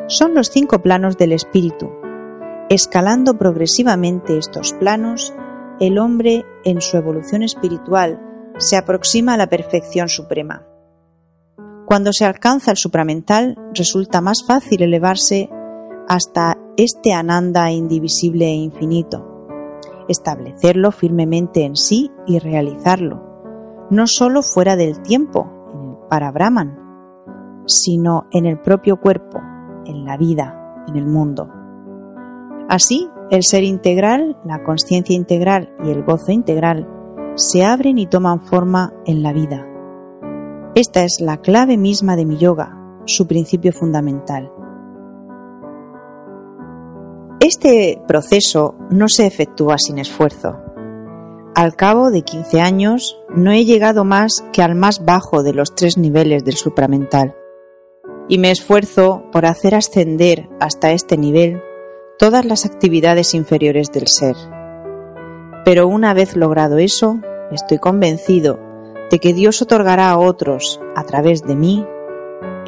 son 0.09 0.35
los 0.35 0.51
cinco 0.51 0.81
planos 0.81 1.17
del 1.17 1.33
espíritu. 1.33 1.91
Escalando 2.69 3.39
progresivamente 3.39 4.39
estos 4.39 4.73
planos, 4.73 5.35
el 5.81 5.99
hombre 5.99 6.45
en 6.65 6.81
su 6.81 6.97
evolución 6.97 7.43
espiritual 7.43 8.21
se 8.59 8.77
aproxima 8.77 9.35
a 9.35 9.37
la 9.37 9.49
perfección 9.49 10.09
suprema. 10.09 10.67
Cuando 11.87 12.13
se 12.13 12.25
alcanza 12.25 12.71
el 12.71 12.77
supramental, 12.77 13.57
resulta 13.75 14.21
más 14.21 14.45
fácil 14.47 14.83
elevarse 14.83 15.51
hasta 16.09 16.57
este 16.77 17.13
ananda 17.13 17.71
indivisible 17.71 18.47
e 18.47 18.55
infinito, 18.55 19.32
establecerlo 20.13 20.93
firmemente 20.93 21.65
en 21.65 21.77
sí 21.77 22.11
y 22.27 22.39
realizarlo, 22.39 23.87
no 23.91 24.07
sólo 24.07 24.43
fuera 24.43 24.77
del 24.77 25.03
tiempo, 25.03 25.51
en 25.73 25.81
el 25.91 25.97
para 26.09 26.31
Brahman, 26.31 26.79
sino 27.67 28.27
en 28.31 28.47
el 28.47 28.61
propio 28.61 29.01
cuerpo, 29.01 29.41
en 29.87 30.05
la 30.05 30.17
vida, 30.17 30.85
en 30.87 30.97
el 30.97 31.07
mundo. 31.07 31.49
Así, 32.69 33.09
el 33.31 33.43
ser 33.43 33.65
integral, 33.65 34.39
la 34.45 34.63
conciencia 34.63 35.17
integral 35.17 35.75
y 35.85 35.91
el 35.91 36.05
gozo 36.05 36.33
integral 36.33 36.89
se 37.35 37.65
abren 37.65 37.99
y 37.99 38.07
toman 38.07 38.41
forma 38.41 38.93
en 39.07 39.23
la 39.23 39.33
vida. 39.33 39.67
Esta 40.75 41.05
es 41.05 41.21
la 41.21 41.39
clave 41.39 41.77
misma 41.77 42.17
de 42.17 42.25
mi 42.25 42.39
yoga, 42.39 42.79
su 43.05 43.27
principio 43.27 43.73
fundamental. 43.73 44.51
Este 47.45 48.01
proceso 48.07 48.77
no 48.89 49.09
se 49.09 49.27
efectúa 49.27 49.75
sin 49.77 49.99
esfuerzo. 49.99 50.61
Al 51.57 51.75
cabo 51.75 52.13
de 52.13 52.23
15 52.23 52.61
años 52.61 53.21
no 53.35 53.51
he 53.51 53.65
llegado 53.65 54.05
más 54.05 54.45
que 54.53 54.63
al 54.63 54.77
más 54.77 55.05
bajo 55.05 55.43
de 55.43 55.53
los 55.53 55.75
tres 55.75 55.99
niveles 55.99 56.45
del 56.45 56.55
supramental 56.55 57.35
y 58.29 58.39
me 58.39 58.53
esfuerzo 58.53 59.25
por 59.33 59.45
hacer 59.45 59.75
ascender 59.75 60.49
hasta 60.61 60.93
este 60.93 61.17
nivel 61.17 61.61
todas 62.17 62.45
las 62.45 62.65
actividades 62.65 63.35
inferiores 63.35 63.91
del 63.91 64.07
ser. 64.07 64.37
Pero 65.65 65.89
una 65.89 66.15
vez 66.15 66.37
logrado 66.37 66.79
eso, 66.79 67.19
estoy 67.51 67.79
convencido 67.79 68.61
de 69.11 69.19
que 69.19 69.35
Dios 69.35 69.61
otorgará 69.63 70.11
a 70.11 70.19
otros, 70.19 70.81
a 70.95 71.03
través 71.03 71.43
de 71.43 71.57
mí, 71.57 71.85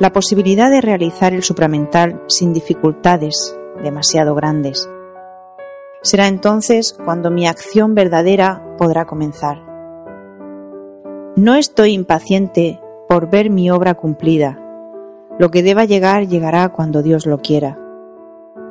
la 0.00 0.10
posibilidad 0.10 0.68
de 0.68 0.80
realizar 0.80 1.32
el 1.32 1.44
supramental 1.44 2.24
sin 2.26 2.52
dificultades 2.52 3.56
demasiado 3.82 4.34
grandes. 4.34 4.88
Será 6.02 6.28
entonces 6.28 6.96
cuando 7.04 7.30
mi 7.30 7.46
acción 7.46 7.94
verdadera 7.94 8.62
podrá 8.76 9.06
comenzar. 9.06 9.62
No 11.36 11.54
estoy 11.54 11.92
impaciente 11.92 12.80
por 13.08 13.30
ver 13.30 13.50
mi 13.50 13.70
obra 13.70 13.94
cumplida. 13.94 14.60
Lo 15.38 15.50
que 15.50 15.62
deba 15.62 15.84
llegar 15.84 16.28
llegará 16.28 16.68
cuando 16.68 17.02
Dios 17.02 17.26
lo 17.26 17.38
quiera. 17.38 17.78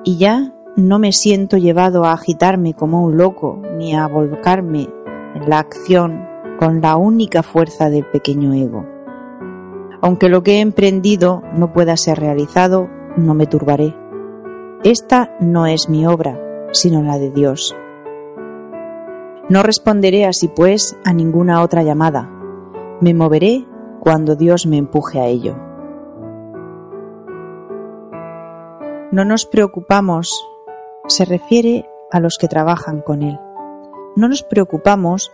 Y 0.03 0.17
ya 0.17 0.53
no 0.75 0.97
me 0.99 1.11
siento 1.11 1.57
llevado 1.57 2.05
a 2.05 2.13
agitarme 2.13 2.73
como 2.73 3.03
un 3.03 3.17
loco 3.17 3.61
ni 3.77 3.95
a 3.95 4.07
volcarme 4.07 4.89
en 5.35 5.49
la 5.49 5.59
acción 5.59 6.25
con 6.57 6.81
la 6.81 6.95
única 6.95 7.43
fuerza 7.43 7.89
del 7.89 8.05
pequeño 8.05 8.53
ego. 8.53 8.85
Aunque 10.01 10.29
lo 10.29 10.43
que 10.43 10.57
he 10.57 10.59
emprendido 10.61 11.41
no 11.55 11.73
pueda 11.73 11.97
ser 11.97 12.19
realizado, 12.19 12.89
no 13.17 13.33
me 13.33 13.47
turbaré. 13.47 13.95
Esta 14.83 15.35
no 15.39 15.65
es 15.65 15.87
mi 15.87 16.05
obra, 16.05 16.37
sino 16.73 17.01
la 17.01 17.17
de 17.17 17.31
Dios. 17.31 17.75
No 19.49 19.63
responderé 19.63 20.25
así 20.25 20.49
pues 20.49 20.97
a 21.05 21.13
ninguna 21.13 21.61
otra 21.61 21.83
llamada. 21.83 22.29
Me 22.99 23.13
moveré 23.13 23.65
cuando 24.01 24.35
Dios 24.35 24.65
me 24.65 24.77
empuje 24.77 25.19
a 25.19 25.27
ello. 25.27 25.55
No 29.11 29.23
nos 29.25 29.45
preocupamos 29.45 30.43
se 31.07 31.25
refiere 31.25 31.89
a 32.11 32.19
los 32.19 32.37
que 32.37 32.47
trabajan 32.47 33.01
con 33.01 33.23
Él. 33.23 33.39
No 34.15 34.27
nos 34.27 34.43
preocupamos 34.43 35.31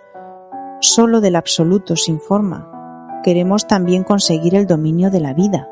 solo 0.79 1.21
del 1.21 1.35
absoluto 1.35 1.95
sin 1.95 2.19
forma. 2.19 3.21
Queremos 3.23 3.67
también 3.67 4.03
conseguir 4.03 4.55
el 4.55 4.67
dominio 4.67 5.09
de 5.11 5.19
la 5.19 5.33
vida. 5.33 5.69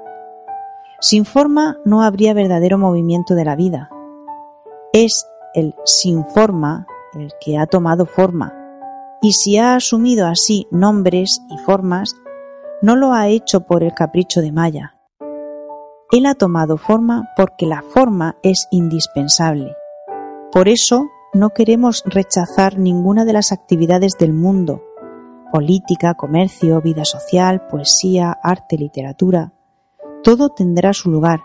Sin 0.99 1.25
forma 1.25 1.77
no 1.85 2.01
habría 2.01 2.33
verdadero 2.33 2.77
movimiento 2.77 3.35
de 3.35 3.45
la 3.45 3.55
vida. 3.55 3.89
Es 4.93 5.27
el 5.53 5.75
sin 5.85 6.25
forma 6.25 6.87
el 7.13 7.31
que 7.39 7.57
ha 7.57 7.67
tomado 7.67 8.05
forma. 8.05 8.53
Y 9.21 9.33
si 9.33 9.57
ha 9.57 9.75
asumido 9.75 10.27
así 10.27 10.67
nombres 10.71 11.41
y 11.49 11.57
formas, 11.59 12.15
no 12.81 12.95
lo 12.95 13.13
ha 13.13 13.27
hecho 13.27 13.61
por 13.61 13.83
el 13.83 13.93
capricho 13.93 14.41
de 14.41 14.51
Maya. 14.51 14.95
Él 16.11 16.25
ha 16.25 16.35
tomado 16.35 16.77
forma 16.77 17.29
porque 17.35 17.65
la 17.65 17.81
forma 17.81 18.37
es 18.41 18.67
indispensable. 18.71 19.75
Por 20.51 20.67
eso 20.67 21.07
no 21.33 21.49
queremos 21.49 22.03
rechazar 22.05 22.79
ninguna 22.79 23.25
de 23.25 23.33
las 23.33 23.51
actividades 23.51 24.13
del 24.17 24.33
mundo, 24.33 24.81
política, 25.51 26.13
comercio, 26.13 26.81
vida 26.81 27.05
social, 27.05 27.67
poesía, 27.67 28.37
arte, 28.41 28.77
literatura. 28.77 29.53
Todo 30.23 30.49
tendrá 30.49 30.93
su 30.93 31.09
lugar, 31.09 31.41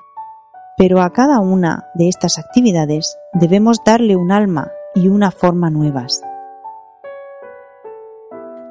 pero 0.77 1.01
a 1.01 1.11
cada 1.11 1.41
una 1.41 1.87
de 1.95 2.09
estas 2.09 2.39
actividades 2.39 3.17
debemos 3.33 3.79
darle 3.85 4.17
un 4.17 4.33
alma 4.33 4.71
y 4.95 5.09
una 5.09 5.31
forma 5.31 5.71
nuevas. 5.71 6.23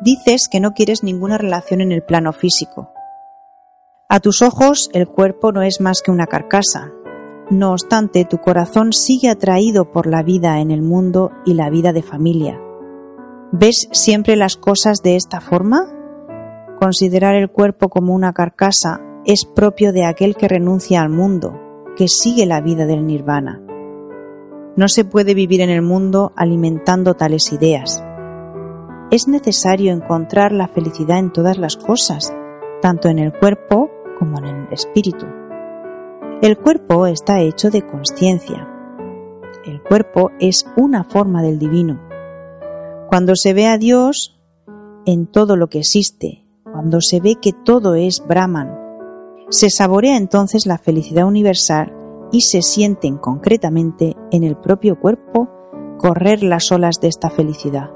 Dices 0.01 0.47
que 0.51 0.59
no 0.59 0.73
quieres 0.73 1.03
ninguna 1.03 1.37
relación 1.37 1.81
en 1.81 1.91
el 1.91 2.03
plano 2.03 2.33
físico. 2.33 2.91
A 4.09 4.19
tus 4.19 4.41
ojos 4.41 4.89
el 4.93 5.07
cuerpo 5.07 5.51
no 5.51 5.61
es 5.61 5.79
más 5.79 6.01
que 6.01 6.11
una 6.11 6.27
carcasa, 6.27 6.91
no 7.51 7.73
obstante, 7.73 8.23
tu 8.23 8.37
corazón 8.37 8.93
sigue 8.93 9.29
atraído 9.29 9.91
por 9.91 10.07
la 10.07 10.23
vida 10.23 10.61
en 10.61 10.71
el 10.71 10.81
mundo 10.81 11.31
y 11.45 11.53
la 11.53 11.69
vida 11.69 11.91
de 11.91 12.01
familia. 12.01 12.57
¿Ves 13.51 13.89
siempre 13.91 14.37
las 14.37 14.55
cosas 14.55 14.99
de 15.03 15.17
esta 15.17 15.41
forma? 15.41 15.85
Considerar 16.79 17.35
el 17.35 17.51
cuerpo 17.51 17.89
como 17.89 18.15
una 18.15 18.31
carcasa 18.31 19.01
es 19.25 19.45
propio 19.45 19.93
de 19.93 20.05
aquel 20.05 20.35
que 20.35 20.47
renuncia 20.47 21.01
al 21.01 21.09
mundo, 21.09 21.59
que 21.95 22.07
sigue 22.07 22.45
la 22.45 22.61
vida 22.61 22.85
del 22.85 23.05
nirvana. 23.05 23.61
No 24.75 24.87
se 24.87 25.05
puede 25.05 25.33
vivir 25.33 25.61
en 25.61 25.69
el 25.69 25.81
mundo 25.81 26.31
alimentando 26.35 27.13
tales 27.13 27.51
ideas. 27.51 28.03
Es 29.11 29.27
necesario 29.27 29.91
encontrar 29.91 30.53
la 30.53 30.67
felicidad 30.67 31.19
en 31.19 31.31
todas 31.31 31.57
las 31.57 31.77
cosas, 31.77 32.33
tanto 32.81 33.09
en 33.09 33.19
el 33.19 33.33
cuerpo 33.33 33.91
como 34.17 34.39
en 34.39 34.45
el 34.45 34.67
espíritu. 34.71 35.25
El 36.41 36.57
cuerpo 36.57 37.05
está 37.05 37.41
hecho 37.41 37.69
de 37.69 37.85
conciencia. 37.85 38.67
El 39.65 39.83
cuerpo 39.83 40.31
es 40.39 40.65
una 40.75 41.03
forma 41.03 41.43
del 41.43 41.59
divino. 41.59 42.01
Cuando 43.09 43.35
se 43.35 43.53
ve 43.53 43.67
a 43.67 43.77
Dios 43.77 44.41
en 45.05 45.27
todo 45.27 45.57
lo 45.57 45.67
que 45.67 45.79
existe, 45.79 46.47
cuando 46.63 47.01
se 47.01 47.19
ve 47.19 47.35
que 47.39 47.51
todo 47.51 47.95
es 47.95 48.25
Brahman, 48.25 48.80
se 49.51 49.69
saborea 49.69 50.15
entonces 50.15 50.65
la 50.65 50.77
felicidad 50.77 51.27
universal 51.27 51.93
y 52.31 52.41
se 52.41 52.61
sienten 52.61 53.17
concretamente 53.17 54.15
en 54.31 54.45
el 54.45 54.55
propio 54.55 54.97
cuerpo 54.97 55.49
correr 55.99 56.41
las 56.41 56.71
olas 56.71 57.01
de 57.01 57.09
esta 57.09 57.29
felicidad. 57.29 57.89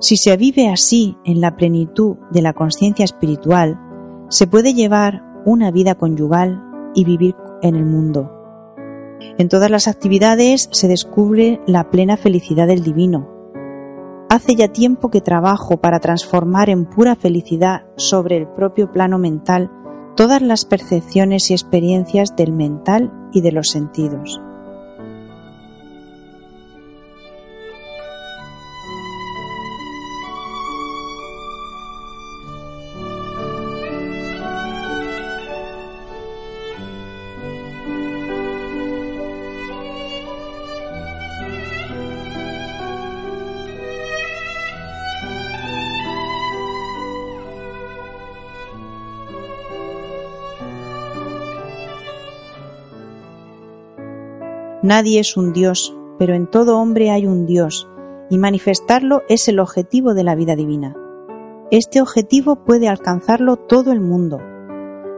Si 0.00 0.16
se 0.16 0.34
vive 0.38 0.70
así 0.70 1.18
en 1.24 1.42
la 1.42 1.56
plenitud 1.56 2.16
de 2.30 2.40
la 2.40 2.54
conciencia 2.54 3.04
espiritual, 3.04 3.78
se 4.30 4.46
puede 4.46 4.72
llevar 4.72 5.22
una 5.44 5.70
vida 5.70 5.96
conyugal 5.96 6.62
y 6.94 7.04
vivir 7.04 7.36
en 7.60 7.76
el 7.76 7.84
mundo. 7.84 8.30
En 9.36 9.50
todas 9.50 9.70
las 9.70 9.86
actividades 9.86 10.70
se 10.72 10.88
descubre 10.88 11.60
la 11.66 11.90
plena 11.90 12.16
felicidad 12.16 12.66
del 12.66 12.82
divino. 12.82 13.28
Hace 14.30 14.54
ya 14.54 14.68
tiempo 14.68 15.10
que 15.10 15.20
trabajo 15.20 15.76
para 15.76 16.00
transformar 16.00 16.70
en 16.70 16.86
pura 16.86 17.16
felicidad 17.16 17.82
sobre 17.96 18.38
el 18.38 18.48
propio 18.48 18.90
plano 18.90 19.18
mental 19.18 19.70
todas 20.16 20.42
las 20.42 20.64
percepciones 20.64 21.50
y 21.50 21.54
experiencias 21.54 22.36
del 22.36 22.52
mental 22.52 23.12
y 23.32 23.40
de 23.40 23.52
los 23.52 23.68
sentidos. 23.70 24.40
Nadie 54.84 55.18
es 55.18 55.38
un 55.38 55.54
Dios, 55.54 55.96
pero 56.18 56.34
en 56.34 56.46
todo 56.46 56.78
hombre 56.78 57.10
hay 57.10 57.24
un 57.26 57.46
Dios, 57.46 57.88
y 58.28 58.36
manifestarlo 58.36 59.22
es 59.30 59.48
el 59.48 59.58
objetivo 59.58 60.12
de 60.12 60.24
la 60.24 60.34
vida 60.34 60.56
divina. 60.56 60.94
Este 61.70 62.02
objetivo 62.02 62.56
puede 62.66 62.86
alcanzarlo 62.86 63.56
todo 63.56 63.92
el 63.92 64.02
mundo. 64.02 64.40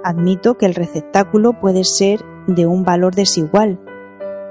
Admito 0.05 0.57
que 0.57 0.67
el 0.67 0.77
receptáculo 0.77 1.59
puede 1.59 1.83
ser 1.83 2.21
de 2.47 2.69
un 2.69 2.85
valor 2.85 3.17
desigual, 3.17 3.81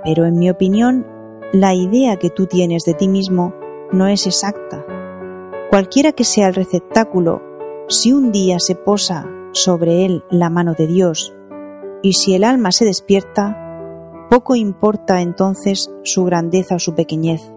pero 0.04 0.26
en 0.26 0.38
mi 0.38 0.50
opinión, 0.50 1.08
la 1.54 1.74
idea 1.74 2.18
que 2.18 2.30
tú 2.30 2.46
tienes 2.46 2.84
de 2.84 2.94
ti 2.94 3.08
mismo 3.08 3.56
no 3.94 4.08
es 4.08 4.28
exacta. 4.28 4.86
Cualquiera 5.70 6.12
que 6.12 6.26
sea 6.26 6.50
el 6.50 6.56
receptáculo, 6.56 7.42
si 7.88 8.12
un 8.12 8.34
día 8.34 8.60
se 8.60 8.76
posa 8.76 9.26
sobre 9.54 10.04
él 10.06 10.26
la 10.30 10.50
mano 10.50 10.74
de 10.74 10.88
Dios, 10.88 11.34
y 12.02 12.12
si 12.12 12.36
el 12.36 12.44
alma 12.44 12.74
se 12.74 12.84
despierta, 12.84 13.65
poco 14.36 14.58
importa 14.58 15.22
entonces 15.22 15.90
su 16.04 16.26
grandeza 16.26 16.76
o 16.76 16.80
su 16.80 16.94
pequeñez. 16.94 17.54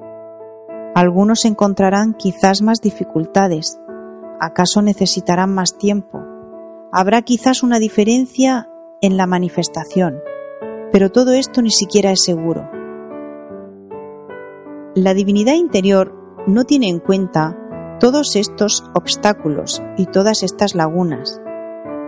Algunos 0.95 1.45
encontrarán 1.45 2.15
quizás 2.15 2.63
más 2.63 2.81
dificultades, 2.81 3.81
acaso 4.39 4.81
necesitarán 4.81 5.53
más 5.53 5.77
tiempo, 5.77 6.21
habrá 6.93 7.23
quizás 7.23 7.65
una 7.65 7.81
diferencia 7.81 8.69
en 9.01 9.17
la 9.17 9.27
manifestación, 9.27 10.21
Pero 10.93 11.11
todo 11.11 11.33
esto 11.33 11.63
ni 11.63 11.73
siquiera 11.73 12.13
es 12.13 12.23
seguro. 12.23 12.71
La 14.95 15.15
divinidad 15.15 15.55
interior 15.55 16.15
no 16.47 16.63
tiene 16.63 16.89
en 16.89 17.01
cuenta 17.01 17.59
todos 17.99 18.37
estos 18.37 18.85
obstáculos 18.95 19.83
y 19.97 20.07
todas 20.07 20.45
estas 20.45 20.77
lagunas. 20.77 21.41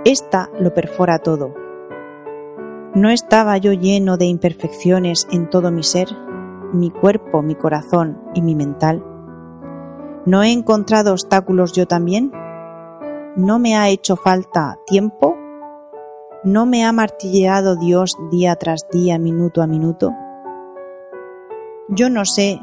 Esta 0.04 0.48
lo 0.61 0.72
perfora 0.72 1.18
todo. 1.18 1.54
¿No 2.94 3.09
estaba 3.09 3.57
yo 3.57 3.72
lleno 3.72 4.16
de 4.16 4.24
imperfecciones 4.24 5.29
en 5.31 5.48
todo 5.48 5.70
mi 5.70 5.85
ser, 5.85 6.09
mi 6.72 6.90
cuerpo, 6.90 7.40
mi 7.40 7.55
corazón 7.55 8.20
y 8.35 8.42
mi 8.42 8.57
mental? 8.57 9.05
¿No 10.26 10.42
he 10.42 10.50
encontrado 10.50 11.12
obstáculos 11.12 11.72
yo 11.72 11.87
también? 11.87 12.33
¿No 13.37 13.61
me 13.61 13.76
ha 13.76 13.88
hecho 13.90 14.16
falta 14.16 14.76
tiempo? 14.87 15.37
¿No 16.42 16.66
me 16.66 16.85
ha 16.85 16.90
martilleado 16.90 17.76
Dios 17.76 18.16
día 18.29 18.57
tras 18.57 18.88
día, 18.90 19.20
minuto 19.20 19.62
a 19.62 19.68
minuto? 19.68 20.12
Yo 21.90 22.11
no 22.11 22.24
sé 22.24 22.61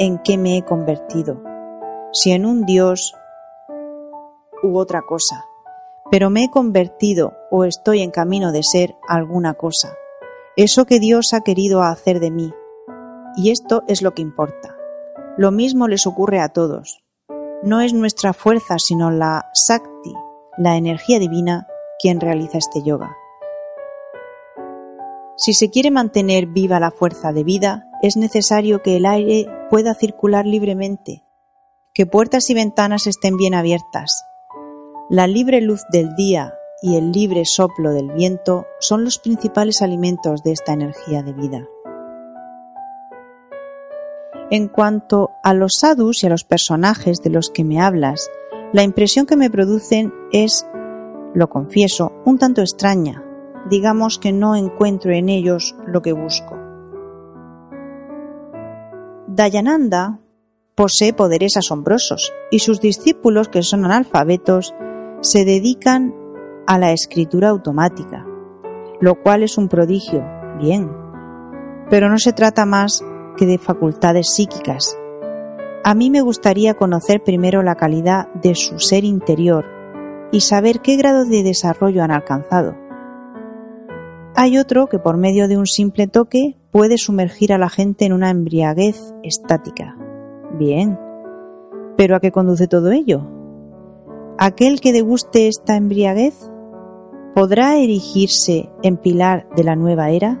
en 0.00 0.18
qué 0.18 0.38
me 0.38 0.56
he 0.56 0.64
convertido, 0.64 1.40
si 2.12 2.32
en 2.32 2.46
un 2.46 2.66
Dios 2.66 3.14
u 4.64 4.76
otra 4.76 5.02
cosa, 5.02 5.47
pero 6.10 6.30
me 6.30 6.44
he 6.44 6.50
convertido 6.50 7.34
o 7.50 7.64
estoy 7.64 8.02
en 8.02 8.10
camino 8.10 8.52
de 8.52 8.62
ser 8.62 8.96
alguna 9.08 9.54
cosa, 9.54 9.94
eso 10.56 10.86
que 10.86 10.98
Dios 10.98 11.34
ha 11.34 11.42
querido 11.42 11.82
hacer 11.82 12.18
de 12.18 12.30
mí. 12.30 12.52
Y 13.36 13.50
esto 13.50 13.84
es 13.86 14.02
lo 14.02 14.14
que 14.14 14.22
importa. 14.22 14.76
Lo 15.36 15.52
mismo 15.52 15.86
les 15.86 16.04
ocurre 16.06 16.40
a 16.40 16.48
todos. 16.48 17.04
No 17.62 17.80
es 17.80 17.92
nuestra 17.92 18.32
fuerza, 18.32 18.78
sino 18.78 19.12
la 19.12 19.50
Sakti, 19.54 20.14
la 20.56 20.76
energía 20.76 21.20
divina, 21.20 21.68
quien 22.00 22.20
realiza 22.20 22.58
este 22.58 22.82
yoga. 22.82 23.16
Si 25.36 25.54
se 25.54 25.70
quiere 25.70 25.92
mantener 25.92 26.46
viva 26.46 26.80
la 26.80 26.90
fuerza 26.90 27.32
de 27.32 27.44
vida, 27.44 27.88
es 28.02 28.16
necesario 28.16 28.82
que 28.82 28.96
el 28.96 29.06
aire 29.06 29.46
pueda 29.70 29.94
circular 29.94 30.44
libremente, 30.44 31.22
que 31.94 32.06
puertas 32.06 32.50
y 32.50 32.54
ventanas 32.54 33.06
estén 33.06 33.36
bien 33.36 33.54
abiertas. 33.54 34.24
La 35.10 35.26
libre 35.26 35.62
luz 35.62 35.86
del 35.90 36.14
día 36.16 36.52
y 36.82 36.96
el 36.96 37.12
libre 37.12 37.46
soplo 37.46 37.92
del 37.92 38.10
viento 38.12 38.66
son 38.78 39.04
los 39.04 39.18
principales 39.18 39.80
alimentos 39.80 40.42
de 40.42 40.52
esta 40.52 40.74
energía 40.74 41.22
de 41.22 41.32
vida. 41.32 41.66
En 44.50 44.68
cuanto 44.68 45.30
a 45.42 45.54
los 45.54 45.72
sadhus 45.80 46.22
y 46.22 46.26
a 46.26 46.30
los 46.30 46.44
personajes 46.44 47.22
de 47.22 47.30
los 47.30 47.48
que 47.48 47.64
me 47.64 47.80
hablas, 47.80 48.30
la 48.74 48.82
impresión 48.82 49.24
que 49.24 49.38
me 49.38 49.48
producen 49.48 50.12
es, 50.30 50.66
lo 51.32 51.48
confieso, 51.48 52.12
un 52.26 52.36
tanto 52.36 52.60
extraña. 52.60 53.24
Digamos 53.70 54.18
que 54.18 54.32
no 54.32 54.56
encuentro 54.56 55.12
en 55.12 55.30
ellos 55.30 55.74
lo 55.86 56.02
que 56.02 56.12
busco. 56.12 56.54
Dayananda 59.26 60.20
posee 60.74 61.14
poderes 61.14 61.56
asombrosos 61.56 62.34
y 62.50 62.58
sus 62.58 62.82
discípulos, 62.82 63.48
que 63.48 63.62
son 63.62 63.86
analfabetos, 63.86 64.74
se 65.20 65.44
dedican 65.44 66.14
a 66.66 66.78
la 66.78 66.92
escritura 66.92 67.48
automática, 67.48 68.26
lo 69.00 69.20
cual 69.22 69.42
es 69.42 69.58
un 69.58 69.68
prodigio, 69.68 70.24
bien, 70.58 70.90
pero 71.90 72.08
no 72.08 72.18
se 72.18 72.32
trata 72.32 72.66
más 72.66 73.04
que 73.36 73.46
de 73.46 73.58
facultades 73.58 74.34
psíquicas. 74.34 74.96
A 75.84 75.94
mí 75.94 76.10
me 76.10 76.20
gustaría 76.20 76.74
conocer 76.74 77.22
primero 77.22 77.62
la 77.62 77.76
calidad 77.76 78.32
de 78.34 78.54
su 78.54 78.78
ser 78.78 79.04
interior 79.04 79.64
y 80.30 80.40
saber 80.40 80.80
qué 80.80 80.96
grado 80.96 81.24
de 81.24 81.42
desarrollo 81.42 82.02
han 82.02 82.10
alcanzado. 82.10 82.76
Hay 84.34 84.58
otro 84.58 84.86
que 84.86 84.98
por 84.98 85.16
medio 85.16 85.48
de 85.48 85.56
un 85.56 85.66
simple 85.66 86.06
toque 86.06 86.56
puede 86.70 86.98
sumergir 86.98 87.52
a 87.52 87.58
la 87.58 87.68
gente 87.68 88.04
en 88.04 88.12
una 88.12 88.30
embriaguez 88.30 89.14
estática. 89.22 89.96
Bien. 90.58 90.98
¿Pero 91.96 92.14
a 92.14 92.20
qué 92.20 92.30
conduce 92.30 92.68
todo 92.68 92.92
ello? 92.92 93.37
¿Aquel 94.40 94.80
que 94.80 94.92
deguste 94.92 95.48
esta 95.48 95.74
embriaguez 95.74 96.48
podrá 97.34 97.74
erigirse 97.74 98.70
en 98.84 98.96
pilar 98.96 99.48
de 99.56 99.64
la 99.64 99.74
nueva 99.74 100.10
era? 100.10 100.40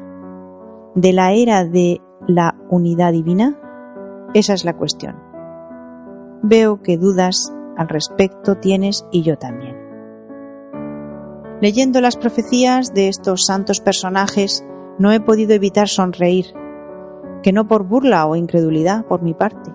¿De 0.94 1.12
la 1.12 1.32
era 1.32 1.64
de 1.64 2.00
la 2.28 2.56
unidad 2.70 3.10
divina? 3.10 3.58
Esa 4.34 4.54
es 4.54 4.64
la 4.64 4.76
cuestión. 4.76 5.16
Veo 6.44 6.80
que 6.80 6.96
dudas 6.96 7.52
al 7.76 7.88
respecto 7.88 8.54
tienes 8.58 9.04
y 9.10 9.22
yo 9.22 9.36
también. 9.36 9.76
Leyendo 11.60 12.00
las 12.00 12.16
profecías 12.16 12.94
de 12.94 13.08
estos 13.08 13.46
santos 13.46 13.80
personajes, 13.80 14.64
no 15.00 15.10
he 15.10 15.18
podido 15.18 15.54
evitar 15.54 15.88
sonreír, 15.88 16.46
que 17.42 17.52
no 17.52 17.66
por 17.66 17.82
burla 17.82 18.26
o 18.26 18.36
incredulidad 18.36 19.06
por 19.06 19.22
mi 19.22 19.34
parte. 19.34 19.72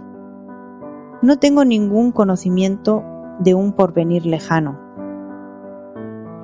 No 1.21 1.39
tengo 1.39 1.65
ningún 1.65 2.13
conocimiento 2.13 3.03
de 3.43 3.53
un 3.53 3.73
porvenir 3.73 4.25
lejano. 4.25 4.79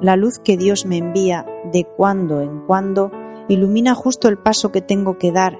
La 0.02 0.16
luz 0.16 0.40
que 0.40 0.58
Dios 0.58 0.86
me 0.86 0.98
envía 0.98 1.46
de 1.72 1.86
cuando 1.86 2.42
en 2.42 2.66
cuando 2.66 3.12
ilumina 3.48 3.96
justo 3.96 4.28
el 4.28 4.38
paso 4.38 4.72
que 4.72 4.82
tengo 4.82 5.18
que 5.18 5.32
dar 5.32 5.58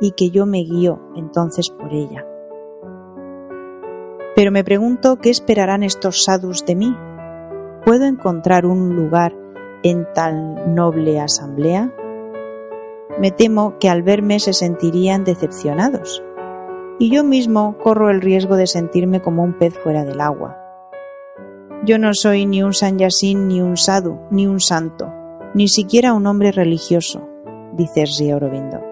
y 0.00 0.12
que 0.12 0.30
yo 0.30 0.46
me 0.46 0.58
guío 0.58 1.00
entonces 1.14 1.70
por 1.70 1.92
ella. 1.92 2.26
Pero 4.36 4.52
me 4.52 4.64
pregunto 4.64 5.16
qué 5.16 5.30
esperarán 5.30 5.82
estos 5.82 6.24
sadhus 6.24 6.64
de 6.64 6.76
mí. 6.76 6.96
¿Puedo 7.84 8.04
encontrar 8.04 8.66
un 8.66 8.94
lugar 8.94 9.34
en 9.82 10.06
tal 10.14 10.74
noble 10.74 11.20
asamblea? 11.20 11.92
Me 13.18 13.30
temo 13.30 13.78
que 13.78 13.88
al 13.88 14.02
verme 14.02 14.38
se 14.38 14.52
sentirían 14.52 15.24
decepcionados, 15.24 16.22
y 16.98 17.10
yo 17.10 17.24
mismo 17.24 17.76
corro 17.78 18.08
el 18.10 18.20
riesgo 18.20 18.56
de 18.56 18.66
sentirme 18.66 19.20
como 19.20 19.42
un 19.42 19.58
pez 19.58 19.76
fuera 19.78 20.04
del 20.04 20.20
agua. 20.20 20.59
Yo 21.82 21.98
no 21.98 22.10
soy 22.12 22.44
ni 22.44 22.62
un 22.62 22.74
sanyasin, 22.74 23.48
ni 23.48 23.62
un 23.62 23.78
sadhu, 23.78 24.20
ni 24.30 24.46
un 24.46 24.60
santo, 24.60 25.10
ni 25.54 25.66
siquiera 25.66 26.12
un 26.12 26.26
hombre 26.26 26.52
religioso, 26.52 27.26
dice 27.72 28.06
Sri 28.06 28.30
Aurobindo. 28.30 28.82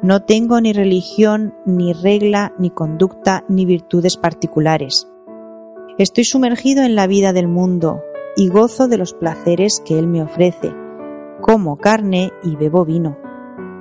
No 0.00 0.22
tengo 0.22 0.58
ni 0.62 0.72
religión, 0.72 1.54
ni 1.66 1.92
regla, 1.92 2.54
ni 2.58 2.70
conducta, 2.70 3.44
ni 3.48 3.66
virtudes 3.66 4.16
particulares. 4.16 5.06
Estoy 5.98 6.24
sumergido 6.24 6.82
en 6.82 6.94
la 6.94 7.06
vida 7.06 7.34
del 7.34 7.46
mundo 7.46 8.00
y 8.36 8.48
gozo 8.48 8.88
de 8.88 8.96
los 8.96 9.12
placeres 9.12 9.82
que 9.84 9.98
Él 9.98 10.06
me 10.06 10.22
ofrece, 10.22 10.72
como 11.42 11.76
carne 11.76 12.32
y 12.42 12.56
bebo 12.56 12.86
vino. 12.86 13.18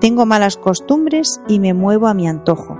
Tengo 0.01 0.25
malas 0.25 0.57
costumbres 0.57 1.41
y 1.47 1.59
me 1.59 1.73
muevo 1.73 2.07
a 2.07 2.13
mi 2.13 2.27
antojo. 2.27 2.77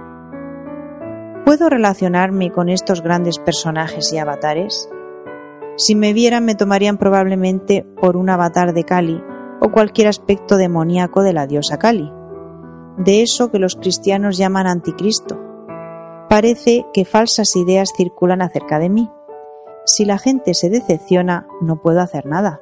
¿Puedo 1.45 1.69
relacionarme 1.69 2.51
con 2.51 2.67
estos 2.67 3.01
grandes 3.01 3.39
personajes 3.39 4.11
y 4.11 4.17
avatares? 4.17 4.89
Si 5.81 5.95
me 5.95 6.13
vieran 6.13 6.45
me 6.45 6.53
tomarían 6.53 6.99
probablemente 6.99 7.87
por 7.99 8.15
un 8.15 8.29
avatar 8.29 8.71
de 8.71 8.83
Kali 8.83 9.19
o 9.61 9.71
cualquier 9.71 10.09
aspecto 10.09 10.57
demoníaco 10.57 11.23
de 11.23 11.33
la 11.33 11.47
diosa 11.47 11.79
Kali, 11.79 12.13
de 12.99 13.23
eso 13.23 13.49
que 13.49 13.57
los 13.57 13.77
cristianos 13.77 14.37
llaman 14.37 14.67
anticristo. 14.67 15.41
Parece 16.29 16.85
que 16.93 17.03
falsas 17.03 17.55
ideas 17.55 17.93
circulan 17.97 18.43
acerca 18.43 18.77
de 18.77 18.89
mí. 18.89 19.09
Si 19.83 20.05
la 20.05 20.19
gente 20.19 20.53
se 20.53 20.69
decepciona, 20.69 21.47
no 21.61 21.81
puedo 21.81 21.99
hacer 22.01 22.27
nada. 22.27 22.61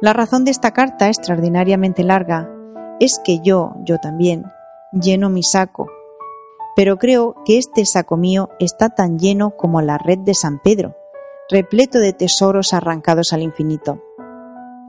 La 0.00 0.14
razón 0.14 0.46
de 0.46 0.50
esta 0.50 0.70
carta 0.70 1.08
extraordinariamente 1.08 2.04
larga 2.04 2.50
es 3.00 3.20
que 3.22 3.40
yo, 3.40 3.74
yo 3.84 3.98
también, 3.98 4.46
lleno 4.92 5.28
mi 5.28 5.42
saco, 5.42 5.88
pero 6.76 6.98
creo 6.98 7.36
que 7.44 7.58
este 7.58 7.84
saco 7.84 8.16
mío 8.16 8.50
está 8.58 8.90
tan 8.90 9.18
lleno 9.18 9.56
como 9.56 9.80
la 9.80 9.98
red 9.98 10.18
de 10.18 10.34
San 10.34 10.60
Pedro, 10.62 10.96
repleto 11.48 11.98
de 11.98 12.12
tesoros 12.12 12.72
arrancados 12.72 13.32
al 13.32 13.42
infinito. 13.42 14.02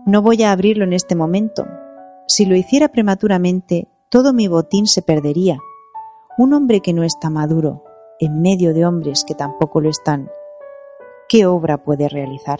No 0.06 0.21
voy 0.21 0.43
a 0.43 0.52
abrirlo 0.52 0.84
en 0.84 0.93
este 0.93 1.15
momento. 1.15 1.65
Si 2.28 2.45
lo 2.45 2.56
hiciera 2.56 2.89
prematuramente, 2.89 3.88
todo 4.10 4.34
mi 4.34 4.48
botín 4.48 4.88
se 4.88 5.02
perdería. 5.02 5.58
Un 6.38 6.54
hombre 6.54 6.82
que 6.82 6.93
no 6.93 7.04
está 7.04 7.30
maduro, 7.30 7.84
en 8.19 8.41
medio 8.41 8.74
de 8.74 8.86
hombres 8.86 9.24
que 9.28 9.36
tampoco 9.36 9.82
lo 9.82 9.89
están, 9.89 10.30
¿qué 11.28 11.45
obra 11.45 11.84
puede 11.84 12.08
realizar? 12.08 12.60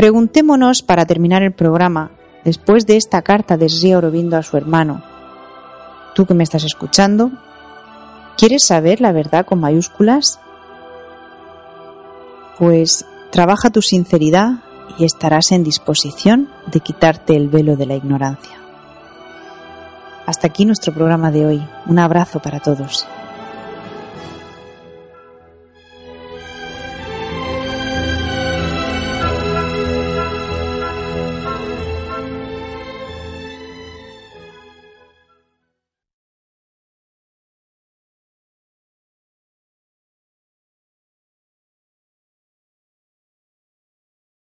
Preguntémonos 0.00 0.80
para 0.80 1.04
terminar 1.04 1.42
el 1.42 1.52
programa, 1.52 2.10
después 2.42 2.86
de 2.86 2.96
esta 2.96 3.20
carta 3.20 3.58
de 3.58 3.68
Sri 3.68 3.92
Aurobindo 3.92 4.38
a 4.38 4.42
su 4.42 4.56
hermano. 4.56 5.02
Tú 6.14 6.24
que 6.24 6.32
me 6.32 6.42
estás 6.42 6.64
escuchando, 6.64 7.30
¿quieres 8.38 8.64
saber 8.64 9.02
la 9.02 9.12
verdad 9.12 9.44
con 9.44 9.60
mayúsculas? 9.60 10.40
Pues 12.58 13.04
trabaja 13.30 13.68
tu 13.68 13.82
sinceridad 13.82 14.60
y 14.98 15.04
estarás 15.04 15.52
en 15.52 15.64
disposición 15.64 16.48
de 16.72 16.80
quitarte 16.80 17.36
el 17.36 17.50
velo 17.50 17.76
de 17.76 17.84
la 17.84 17.96
ignorancia. 17.96 18.56
Hasta 20.24 20.46
aquí 20.46 20.64
nuestro 20.64 20.94
programa 20.94 21.30
de 21.30 21.44
hoy. 21.44 21.62
Un 21.84 21.98
abrazo 21.98 22.40
para 22.40 22.60
todos. 22.60 23.06